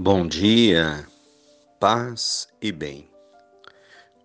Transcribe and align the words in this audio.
Bom 0.00 0.28
dia, 0.28 1.08
paz 1.80 2.46
e 2.62 2.70
bem. 2.70 3.10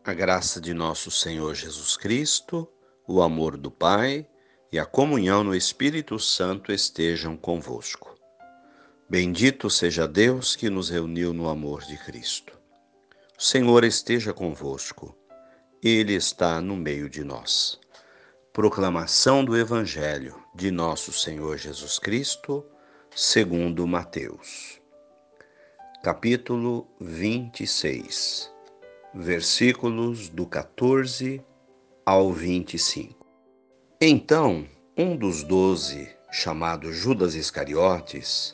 A 0.05 0.13
graça 0.13 0.61
de 0.61 0.71
nosso 0.71 1.09
Senhor 1.09 1.55
Jesus 1.55 1.97
Cristo, 1.97 2.69
o 3.07 3.23
amor 3.23 3.57
do 3.57 3.71
Pai 3.71 4.27
e 4.71 4.77
a 4.77 4.85
comunhão 4.85 5.43
no 5.43 5.55
Espírito 5.55 6.19
Santo 6.19 6.71
estejam 6.71 7.35
convosco. 7.35 8.15
Bendito 9.09 9.67
seja 9.67 10.07
Deus 10.07 10.55
que 10.55 10.69
nos 10.69 10.91
reuniu 10.91 11.33
no 11.33 11.49
amor 11.49 11.81
de 11.81 11.97
Cristo. 11.97 12.53
O 13.35 13.41
Senhor 13.41 13.83
esteja 13.83 14.31
convosco, 14.31 15.17
Ele 15.81 16.13
está 16.13 16.61
no 16.61 16.75
meio 16.75 17.09
de 17.09 17.23
nós. 17.23 17.79
Proclamação 18.53 19.43
do 19.43 19.57
Evangelho 19.57 20.39
de 20.53 20.69
nosso 20.69 21.11
Senhor 21.11 21.57
Jesus 21.57 21.97
Cristo, 21.97 22.63
segundo 23.15 23.87
Mateus. 23.87 24.82
Capítulo 26.03 26.85
26, 26.99 28.51
versículos 29.13 30.27
do 30.27 30.45
14 30.45 31.41
ao 32.05 32.29
25. 32.29 33.25
Então, 34.01 34.67
um 34.97 35.15
dos 35.15 35.43
doze, 35.43 36.13
chamado 36.29 36.91
Judas 36.91 37.35
Iscariotes, 37.35 38.53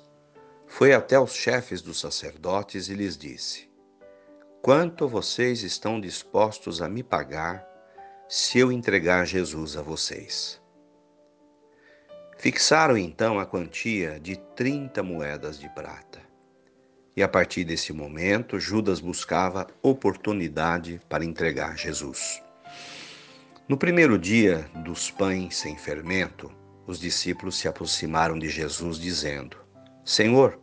foi 0.67 0.93
até 0.93 1.19
os 1.19 1.33
chefes 1.33 1.81
dos 1.81 1.99
sacerdotes 1.99 2.87
e 2.87 2.93
lhes 2.93 3.17
disse: 3.17 3.67
Quanto 4.61 5.07
vocês 5.07 5.63
estão 5.63 5.99
dispostos 5.99 6.83
a 6.83 6.87
me 6.87 7.01
pagar 7.01 7.67
se 8.27 8.59
eu 8.59 8.71
entregar 8.71 9.25
Jesus 9.25 9.75
a 9.75 9.81
vocês. 9.81 10.61
Fixaram 12.37 12.95
então 12.95 13.39
a 13.39 13.45
quantia 13.47 14.19
de 14.19 14.37
30 14.37 15.01
moedas 15.01 15.59
de 15.59 15.67
prata. 15.69 16.28
E 17.15 17.23
a 17.23 17.27
partir 17.27 17.63
desse 17.63 17.91
momento, 17.91 18.59
Judas 18.59 18.99
buscava 18.99 19.67
oportunidade 19.81 21.01
para 21.09 21.25
entregar 21.25 21.77
Jesus. 21.77 22.41
No 23.67 23.77
primeiro 23.77 24.17
dia 24.17 24.69
dos 24.83 25.11
pães 25.11 25.57
sem 25.57 25.77
fermento, 25.77 26.51
os 26.87 26.99
discípulos 26.99 27.57
se 27.57 27.67
aproximaram 27.67 28.39
de 28.39 28.49
Jesus, 28.49 28.97
dizendo: 28.97 29.57
Senhor, 30.03 30.59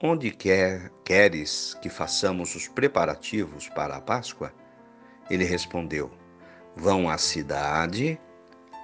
onde 0.00 0.30
quer, 0.30 0.92
queres 1.04 1.74
que 1.82 1.88
façamos 1.88 2.54
os 2.54 2.68
preparativos 2.68 3.68
para 3.68 3.96
a 3.96 4.00
Páscoa? 4.00 4.52
Ele 5.28 5.44
respondeu: 5.44 6.12
Vão 6.76 7.08
à 7.08 7.18
cidade, 7.18 8.20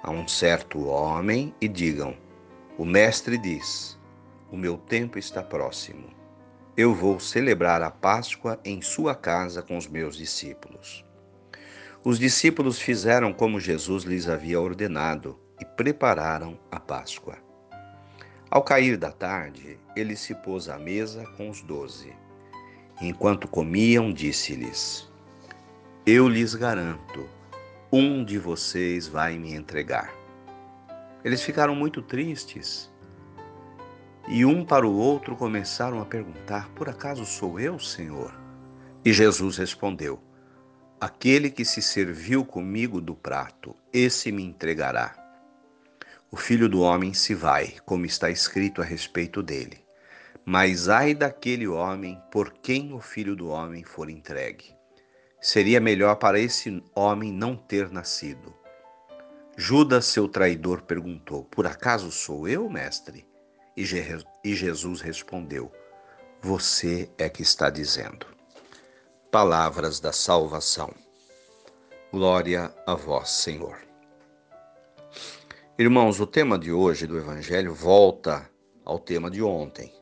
a 0.03 0.11
um 0.11 0.27
certo 0.27 0.85
homem, 0.87 1.55
e 1.61 1.67
digam: 1.67 2.17
O 2.77 2.83
mestre 2.83 3.37
diz: 3.37 3.97
O 4.51 4.57
meu 4.57 4.77
tempo 4.77 5.17
está 5.17 5.41
próximo. 5.41 6.20
Eu 6.77 6.95
vou 6.95 7.19
celebrar 7.19 7.81
a 7.81 7.91
Páscoa 7.91 8.57
em 8.63 8.81
sua 8.81 9.13
casa 9.13 9.61
com 9.61 9.77
os 9.77 9.87
meus 9.87 10.15
discípulos. 10.15 11.03
Os 12.01 12.17
discípulos 12.17 12.79
fizeram 12.79 13.33
como 13.33 13.59
Jesus 13.59 14.05
lhes 14.05 14.29
havia 14.29 14.57
ordenado 14.57 15.37
e 15.59 15.65
prepararam 15.65 16.57
a 16.71 16.79
Páscoa. 16.79 17.37
Ao 18.49 18.63
cair 18.63 18.95
da 18.95 19.11
tarde, 19.11 19.77
ele 19.97 20.15
se 20.15 20.33
pôs 20.33 20.69
à 20.69 20.79
mesa 20.79 21.25
com 21.35 21.49
os 21.49 21.61
doze. 21.61 22.13
Enquanto 23.01 23.49
comiam, 23.49 24.13
disse-lhes: 24.13 25.11
Eu 26.05 26.29
lhes 26.29 26.55
garanto 26.55 27.27
um 27.91 28.23
de 28.23 28.39
vocês 28.39 29.09
vai 29.09 29.37
me 29.37 29.53
entregar. 29.53 30.13
Eles 31.21 31.41
ficaram 31.41 31.75
muito 31.75 32.01
tristes 32.01 32.89
e 34.27 34.45
um 34.45 34.63
para 34.63 34.87
o 34.87 34.95
outro 34.95 35.35
começaram 35.35 36.01
a 36.01 36.05
perguntar: 36.05 36.69
Por 36.69 36.87
acaso 36.87 37.25
sou 37.25 37.59
eu, 37.59 37.79
Senhor? 37.79 38.33
E 39.03 39.11
Jesus 39.11 39.57
respondeu: 39.57 40.21
Aquele 40.99 41.49
que 41.49 41.65
se 41.65 41.81
serviu 41.81 42.45
comigo 42.45 43.01
do 43.01 43.15
prato, 43.15 43.75
esse 43.91 44.31
me 44.31 44.43
entregará. 44.43 45.15
O 46.29 46.37
filho 46.37 46.69
do 46.69 46.81
homem 46.81 47.13
se 47.13 47.33
vai, 47.33 47.75
como 47.85 48.05
está 48.05 48.29
escrito 48.29 48.81
a 48.81 48.85
respeito 48.85 49.43
dele. 49.43 49.83
Mas 50.45 50.87
ai 50.87 51.13
daquele 51.13 51.67
homem 51.67 52.21
por 52.31 52.53
quem 52.53 52.93
o 52.93 52.99
filho 52.99 53.35
do 53.35 53.49
homem 53.49 53.83
for 53.83 54.09
entregue. 54.09 54.75
Seria 55.41 55.81
melhor 55.81 56.15
para 56.15 56.39
esse 56.39 56.83
homem 56.95 57.33
não 57.33 57.55
ter 57.55 57.91
nascido. 57.91 58.53
Judas, 59.57 60.05
seu 60.05 60.27
traidor, 60.27 60.83
perguntou: 60.83 61.43
Por 61.45 61.65
acaso 61.65 62.11
sou 62.11 62.47
eu, 62.47 62.69
mestre? 62.69 63.25
E, 63.75 63.85
Jesus 63.85 65.01
respondeu: 65.01 65.71
Você 66.41 67.09
é 67.17 67.29
que 67.29 67.41
está 67.41 67.69
dizendo. 67.69 68.25
Palavras 69.31 69.99
da 69.99 70.11
salvação. 70.11 70.93
Glória 72.11 72.73
a 72.85 72.95
vós, 72.95 73.29
Senhor. 73.29 73.79
Irmãos, 75.79 76.19
o 76.19 76.27
tema 76.27 76.59
de 76.59 76.71
hoje 76.71 77.07
do 77.07 77.17
Evangelho 77.17 77.73
volta 77.73 78.49
ao 78.83 78.99
tema 78.99 79.31
de 79.31 79.41
ontem. 79.41 79.93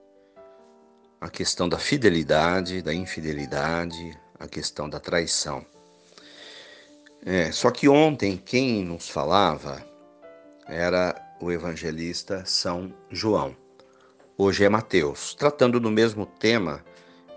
A 1.22 1.30
questão 1.30 1.69
da 1.69 1.78
fidelidade, 1.78 2.81
da 2.81 2.94
infidelidade, 2.94 4.19
a 4.40 4.47
questão 4.47 4.90
da 4.90 5.00
traição. 5.00 5.63
É, 7.24 7.51
só 7.51 7.69
que 7.69 7.88
ontem 7.88 8.38
quem 8.38 8.84
nos 8.84 9.09
falava 9.09 9.86
era 10.66 11.28
o 11.39 11.51
evangelista 11.51 12.44
São 12.45 12.94
João. 13.09 13.55
Hoje 14.38 14.63
é 14.63 14.69
Mateus, 14.69 15.33
tratando 15.33 15.79
do 15.79 15.89
mesmo 15.89 16.25
tema 16.25 16.83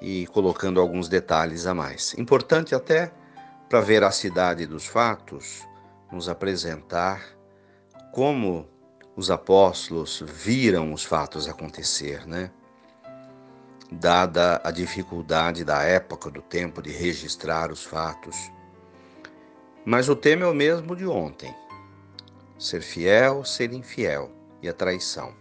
e 0.00 0.26
colocando 0.28 0.80
alguns 0.80 1.08
detalhes 1.08 1.66
a 1.66 1.74
mais. 1.74 2.14
Importante 2.18 2.74
até 2.74 3.12
para 3.68 3.78
a 3.78 3.82
veracidade 3.82 4.66
dos 4.66 4.86
fatos, 4.86 5.66
nos 6.10 6.28
apresentar 6.28 7.22
como 8.12 8.68
os 9.16 9.30
apóstolos 9.30 10.22
viram 10.26 10.92
os 10.92 11.04
fatos 11.04 11.48
acontecer, 11.48 12.26
né? 12.26 12.50
dada 13.92 14.60
a 14.64 14.70
dificuldade 14.70 15.64
da 15.64 15.82
época 15.82 16.30
do 16.30 16.40
tempo 16.40 16.80
de 16.80 16.90
registrar 16.90 17.70
os 17.70 17.84
fatos. 17.84 18.50
Mas 19.84 20.08
o 20.08 20.16
tema 20.16 20.44
é 20.44 20.46
o 20.46 20.54
mesmo 20.54 20.96
de 20.96 21.06
ontem: 21.06 21.54
ser 22.62 22.80
fiel, 22.80 23.44
ser 23.44 23.72
infiel 23.72 24.30
e 24.62 24.68
a 24.68 24.72
traição. 24.72 25.34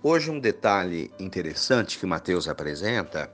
Hoje, 0.00 0.30
um 0.30 0.38
detalhe 0.38 1.10
interessante 1.18 1.98
que 1.98 2.06
Mateus 2.06 2.46
apresenta 2.46 3.28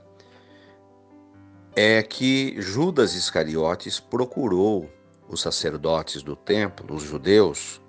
é 1.75 2.01
que 2.01 2.55
Judas 2.59 3.13
Iscariotes 3.13 3.99
procurou 3.99 4.89
os 5.29 5.41
sacerdotes 5.41 6.23
do 6.23 6.35
templo, 6.35 6.95
os 6.95 7.03
judeus, 7.03 7.79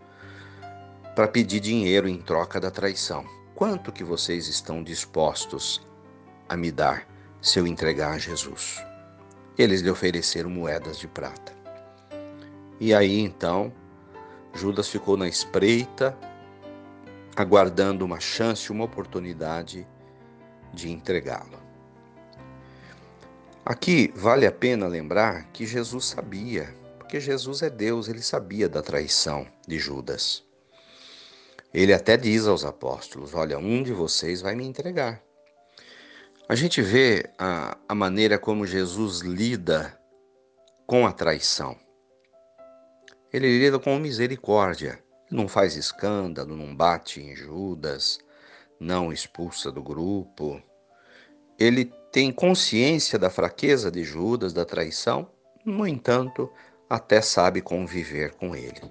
para 1.15 1.27
pedir 1.27 1.61
dinheiro 1.61 2.06
em 2.06 2.19
troca 2.21 2.61
da 2.61 2.71
traição. 2.71 3.25
Quanto 3.55 3.91
que 3.91 4.05
vocês 4.05 4.49
estão 4.49 4.83
dispostos 4.83 5.81
a 6.47 6.55
me 6.55 6.71
dar 6.71 7.09
se 7.41 7.59
eu 7.59 7.67
entregar 7.67 8.12
a 8.12 8.19
Jesus. 8.19 8.84
Eles 9.56 9.81
lhe 9.81 9.91
ofereceram 9.91 10.50
moedas 10.50 10.99
de 10.99 11.09
prata. 11.09 11.53
E 12.78 12.93
aí 12.93 13.21
então, 13.21 13.73
Judas 14.56 14.89
ficou 14.89 15.17
na 15.17 15.28
espreita, 15.28 16.17
aguardando 17.37 18.05
uma 18.05 18.19
chance, 18.19 18.72
uma 18.72 18.84
oportunidade 18.84 19.87
de 20.72 20.91
entregá-lo. 20.91 21.59
Aqui 23.65 24.12
vale 24.14 24.47
a 24.47 24.53
pena 24.53 24.87
lembrar 24.87 25.50
que 25.53 25.67
Jesus 25.67 26.06
sabia, 26.06 26.75
porque 26.99 27.20
Jesus 27.20 27.62
é 27.62 27.70
Deus, 27.70 28.08
ele 28.08 28.23
sabia 28.23 28.69
da 28.69 28.82
traição 28.82 29.47
de 29.67 29.79
Judas. 29.79 30.44
Ele 31.75 31.93
até 31.93 32.17
diz 32.17 32.47
aos 32.47 32.64
apóstolos: 32.64 33.35
Olha, 33.35 33.59
um 33.59 33.82
de 33.82 33.93
vocês 33.93 34.41
vai 34.41 34.55
me 34.55 34.64
entregar. 34.64 35.23
A 36.49 36.55
gente 36.55 36.81
vê 36.81 37.29
a, 37.38 37.76
a 37.88 37.94
maneira 37.94 38.38
como 38.38 38.67
Jesus 38.67 39.19
lida 39.20 40.00
com 40.87 41.06
a 41.06 41.12
traição. 41.12 41.76
Ele 43.37 43.59
lida 43.59 43.79
com 43.79 43.99
misericórdia. 43.99 44.99
Não 45.31 45.47
faz 45.47 45.77
escândalo, 45.77 46.56
não 46.56 46.75
bate 46.75 47.21
em 47.21 47.37
Judas, 47.37 48.19
não 48.81 49.12
expulsa 49.12 49.71
do 49.71 49.83
grupo. 49.83 50.59
Ele 51.59 51.85
tem 52.11 52.33
consciência 52.33 53.19
da 53.19 53.29
fraqueza 53.29 53.91
de 53.91 54.03
Judas, 54.05 54.55
da 54.55 54.65
traição, 54.65 55.31
no 55.67 55.87
entanto, 55.87 56.50
até 56.88 57.21
sabe 57.21 57.61
conviver 57.61 58.33
com 58.37 58.56
ele. 58.56 58.91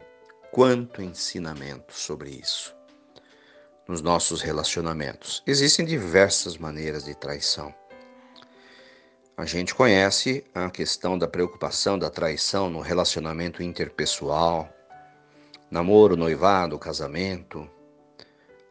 Quanto 0.51 1.01
ensinamento 1.01 1.97
sobre 1.97 2.29
isso 2.29 2.75
nos 3.87 3.99
nossos 3.99 4.43
relacionamentos. 4.43 5.41
Existem 5.47 5.83
diversas 5.83 6.55
maneiras 6.55 7.05
de 7.05 7.15
traição. 7.15 7.73
A 9.37 9.43
gente 9.43 9.75
conhece 9.75 10.45
a 10.55 10.69
questão 10.69 11.19
da 11.19 11.27
preocupação 11.27 11.99
da 11.99 12.09
traição 12.09 12.69
no 12.69 12.79
relacionamento 12.79 13.61
interpessoal, 13.61 14.73
namoro, 15.69 16.15
noivado, 16.15 16.79
casamento, 16.79 17.69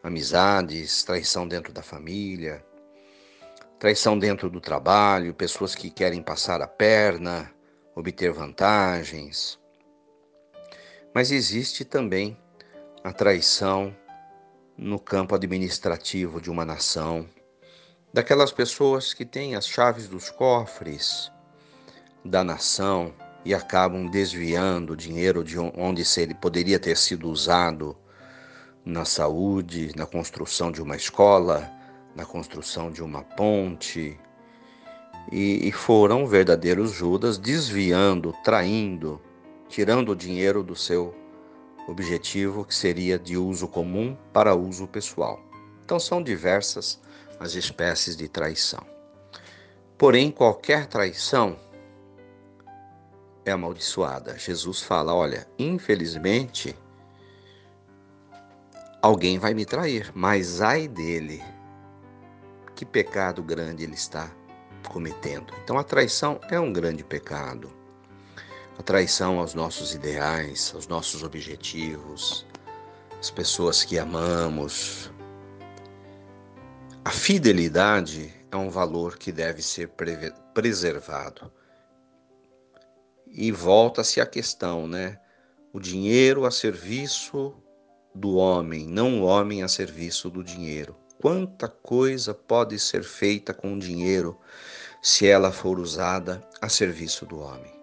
amizades, 0.02 1.02
traição 1.02 1.46
dentro 1.46 1.70
da 1.70 1.82
família, 1.82 2.64
traição 3.78 4.18
dentro 4.18 4.48
do 4.48 4.58
trabalho, 4.58 5.34
pessoas 5.34 5.74
que 5.74 5.90
querem 5.90 6.22
passar 6.22 6.62
a 6.62 6.66
perna, 6.66 7.52
obter 7.94 8.32
vantagens. 8.32 9.60
Mas 11.12 11.30
existe 11.30 11.84
também 11.84 12.38
a 13.04 13.12
traição 13.12 13.94
no 14.78 14.98
campo 14.98 15.34
administrativo 15.34 16.40
de 16.40 16.50
uma 16.50 16.64
nação, 16.64 17.28
daquelas 18.14 18.52
pessoas 18.52 19.12
que 19.12 19.24
têm 19.24 19.56
as 19.56 19.66
chaves 19.66 20.06
dos 20.06 20.30
cofres 20.30 21.32
da 22.24 22.44
nação 22.44 23.12
e 23.44 23.52
acabam 23.52 24.08
desviando 24.08 24.96
dinheiro 24.96 25.42
de 25.42 25.58
onde 25.58 26.04
ele 26.16 26.32
poderia 26.32 26.78
ter 26.78 26.96
sido 26.96 27.28
usado 27.28 27.96
na 28.84 29.04
saúde, 29.04 29.90
na 29.96 30.06
construção 30.06 30.70
de 30.70 30.80
uma 30.80 30.94
escola, 30.94 31.68
na 32.14 32.24
construção 32.24 32.88
de 32.88 33.02
uma 33.02 33.24
ponte. 33.24 34.16
E, 35.32 35.66
e 35.66 35.72
foram 35.72 36.24
verdadeiros 36.24 36.92
Judas 36.92 37.36
desviando, 37.36 38.32
traindo, 38.44 39.20
tirando 39.68 40.12
o 40.12 40.16
dinheiro 40.16 40.62
do 40.62 40.76
seu 40.76 41.12
objetivo, 41.88 42.64
que 42.64 42.76
seria 42.76 43.18
de 43.18 43.36
uso 43.36 43.66
comum 43.66 44.16
para 44.32 44.54
uso 44.54 44.86
pessoal. 44.86 45.42
Então 45.84 45.98
são 45.98 46.22
diversas 46.22 47.02
as 47.38 47.54
espécies 47.54 48.16
de 48.16 48.28
traição. 48.28 48.84
Porém, 49.96 50.30
qualquer 50.30 50.86
traição 50.86 51.56
é 53.44 53.52
amaldiçoada. 53.52 54.38
Jesus 54.38 54.82
fala: 54.82 55.14
olha, 55.14 55.46
infelizmente, 55.58 56.76
alguém 59.00 59.38
vai 59.38 59.54
me 59.54 59.64
trair, 59.64 60.10
mas 60.14 60.60
ai 60.60 60.88
dele, 60.88 61.42
que 62.74 62.84
pecado 62.84 63.42
grande 63.42 63.84
ele 63.84 63.94
está 63.94 64.30
cometendo. 64.88 65.54
Então, 65.62 65.78
a 65.78 65.84
traição 65.84 66.40
é 66.50 66.58
um 66.58 66.72
grande 66.72 67.04
pecado. 67.04 67.70
A 68.78 68.82
traição 68.82 69.38
aos 69.38 69.54
nossos 69.54 69.94
ideais, 69.94 70.72
aos 70.74 70.88
nossos 70.88 71.22
objetivos, 71.22 72.44
as 73.20 73.30
pessoas 73.30 73.84
que 73.84 73.98
amamos. 73.98 75.13
A 77.04 77.10
fidelidade 77.10 78.32
é 78.50 78.56
um 78.56 78.70
valor 78.70 79.18
que 79.18 79.30
deve 79.30 79.60
ser 79.60 79.90
preservado. 80.54 81.52
E 83.26 83.52
volta-se 83.52 84.22
a 84.22 84.26
questão, 84.26 84.88
né? 84.88 85.20
O 85.70 85.78
dinheiro 85.78 86.46
a 86.46 86.50
serviço 86.50 87.54
do 88.14 88.36
homem, 88.36 88.86
não 88.86 89.20
o 89.20 89.24
homem 89.24 89.62
a 89.62 89.68
serviço 89.68 90.30
do 90.30 90.42
dinheiro. 90.42 90.96
Quanta 91.20 91.68
coisa 91.68 92.32
pode 92.32 92.78
ser 92.78 93.04
feita 93.04 93.52
com 93.52 93.74
o 93.74 93.78
dinheiro 93.78 94.40
se 95.02 95.26
ela 95.26 95.52
for 95.52 95.78
usada 95.78 96.42
a 96.58 96.70
serviço 96.70 97.26
do 97.26 97.38
homem? 97.38 97.74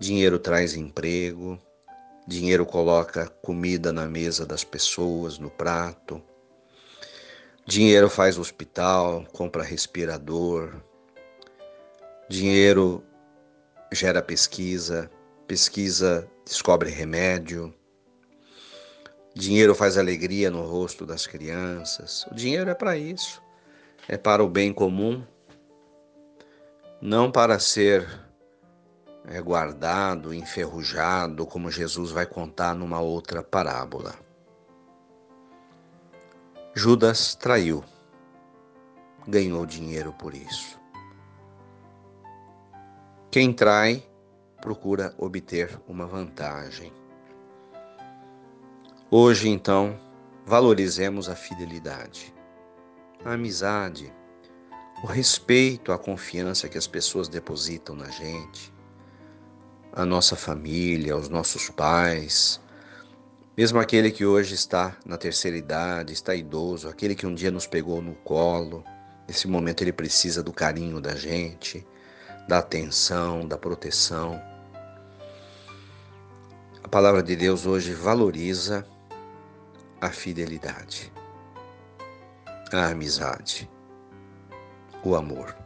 Dinheiro 0.00 0.40
traz 0.40 0.74
emprego, 0.74 1.56
dinheiro 2.26 2.66
coloca 2.66 3.28
comida 3.28 3.92
na 3.92 4.08
mesa 4.08 4.44
das 4.44 4.64
pessoas, 4.64 5.38
no 5.38 5.50
prato. 5.50 6.20
Dinheiro 7.68 8.08
faz 8.08 8.38
hospital, 8.38 9.24
compra 9.32 9.64
respirador. 9.64 10.80
Dinheiro 12.28 13.02
gera 13.92 14.22
pesquisa, 14.22 15.10
pesquisa 15.48 16.30
descobre 16.44 16.90
remédio. 16.90 17.74
Dinheiro 19.34 19.74
faz 19.74 19.98
alegria 19.98 20.48
no 20.48 20.62
rosto 20.62 21.04
das 21.04 21.26
crianças. 21.26 22.24
O 22.30 22.36
dinheiro 22.36 22.70
é 22.70 22.74
para 22.74 22.96
isso. 22.96 23.42
É 24.08 24.16
para 24.16 24.44
o 24.44 24.48
bem 24.48 24.72
comum, 24.72 25.26
não 27.00 27.32
para 27.32 27.58
ser 27.58 28.08
é, 29.24 29.40
guardado, 29.40 30.32
enferrujado, 30.32 31.44
como 31.44 31.68
Jesus 31.68 32.12
vai 32.12 32.26
contar 32.26 32.76
numa 32.76 33.00
outra 33.00 33.42
parábola. 33.42 34.25
Judas 36.78 37.34
traiu, 37.34 37.82
ganhou 39.26 39.64
dinheiro 39.64 40.12
por 40.12 40.34
isso. 40.34 40.78
Quem 43.30 43.50
trai 43.50 44.06
procura 44.60 45.14
obter 45.16 45.80
uma 45.88 46.04
vantagem. 46.04 46.92
Hoje, 49.10 49.48
então, 49.48 49.98
valorizemos 50.44 51.30
a 51.30 51.34
fidelidade, 51.34 52.34
a 53.24 53.32
amizade, 53.32 54.12
o 55.02 55.06
respeito, 55.06 55.92
a 55.92 55.98
confiança 55.98 56.68
que 56.68 56.76
as 56.76 56.86
pessoas 56.86 57.26
depositam 57.26 57.96
na 57.96 58.10
gente, 58.10 58.70
a 59.94 60.04
nossa 60.04 60.36
família, 60.36 61.16
os 61.16 61.30
nossos 61.30 61.70
pais, 61.70 62.60
mesmo 63.56 63.78
aquele 63.78 64.10
que 64.10 64.26
hoje 64.26 64.54
está 64.54 64.96
na 65.04 65.16
terceira 65.16 65.56
idade, 65.56 66.12
está 66.12 66.34
idoso, 66.34 66.88
aquele 66.88 67.14
que 67.14 67.26
um 67.26 67.34
dia 67.34 67.50
nos 67.50 67.66
pegou 67.66 68.02
no 68.02 68.14
colo, 68.14 68.84
nesse 69.26 69.48
momento 69.48 69.82
ele 69.82 69.92
precisa 69.92 70.42
do 70.42 70.52
carinho 70.52 71.00
da 71.00 71.14
gente 71.14 71.86
da 72.46 72.58
atenção, 72.58 73.46
da 73.46 73.58
proteção. 73.58 74.40
A 76.82 76.88
palavra 76.88 77.22
de 77.22 77.34
Deus 77.34 77.66
hoje 77.66 77.92
valoriza 77.92 78.86
a 80.00 80.10
fidelidade, 80.10 81.12
a 82.72 82.88
amizade, 82.88 83.68
o 85.02 85.16
amor. 85.16 85.56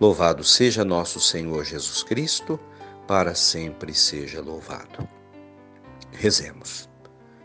Louvado 0.00 0.42
seja 0.44 0.84
nosso 0.84 1.20
Senhor 1.20 1.64
Jesus 1.64 2.02
Cristo, 2.02 2.58
para 3.06 3.34
sempre 3.34 3.94
seja 3.94 4.40
louvado. 4.40 5.06
Rezemos. 6.18 6.88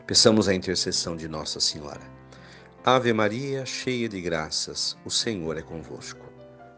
Peçamos 0.08 0.48
a 0.48 0.54
intercessão 0.54 1.18
de 1.18 1.28
Nossa 1.28 1.60
Senhora. 1.60 2.00
Ave 2.86 3.12
Maria, 3.12 3.66
cheia 3.66 4.08
de 4.08 4.22
graças, 4.22 4.96
o 5.04 5.12
Senhor 5.12 5.58
é 5.58 5.62
convosco. 5.62 6.26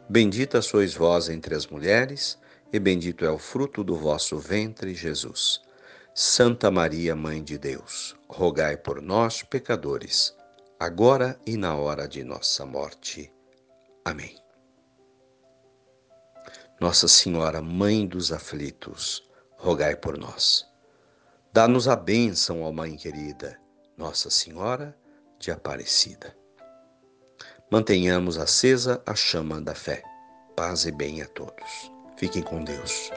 Bendita 0.10 0.60
sois 0.60 0.96
vós 0.96 1.30
entre 1.30 1.54
as 1.54 1.68
mulheres, 1.68 2.40
e 2.74 2.80
bendito 2.80 3.24
é 3.24 3.30
o 3.30 3.38
fruto 3.38 3.84
do 3.84 3.96
vosso 3.96 4.40
ventre, 4.40 4.96
Jesus. 4.96 5.62
Santa 6.16 6.72
Maria, 6.72 7.16
Mãe 7.16 7.44
de 7.44 7.60
Deus, 7.60 8.16
rogai 8.28 8.76
por 8.76 9.00
nós, 9.00 9.44
pecadores, 9.44 10.36
agora 10.80 11.40
e 11.46 11.56
na 11.56 11.76
hora 11.76 12.08
de 12.08 12.24
nossa 12.24 12.66
morte. 12.66 13.32
Amém. 14.04 14.36
Nossa 16.82 17.08
Senhora, 17.08 17.62
Mãe 17.62 18.08
dos 18.08 18.32
aflitos, 18.32 19.24
rogai 19.58 19.96
por 19.96 20.18
nós. 20.18 20.73
Dá-nos 21.54 21.88
a 21.88 21.96
bênção, 21.96 22.64
ó 22.64 22.72
Mãe 22.72 22.96
querida, 22.96 23.60
Nossa 23.96 24.32
Senhora 24.32 24.98
de 25.38 25.52
Aparecida. 25.52 26.36
Mantenhamos 27.72 28.40
acesa 28.40 29.04
a 29.06 29.14
chama 29.14 29.62
da 29.62 29.76
fé. 29.76 30.02
Paz 30.56 30.86
e 30.86 30.92
bem 30.92 31.22
a 31.22 31.28
todos. 31.28 31.92
Fiquem 32.18 32.42
com 32.42 32.64
Deus. 32.64 33.12